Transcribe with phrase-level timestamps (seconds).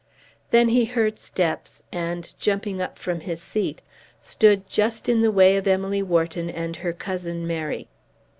[0.49, 3.83] Then he heard steps, and jumping up from his seat,
[4.19, 7.87] stood just in the way of Emily Wharton and her cousin Mary.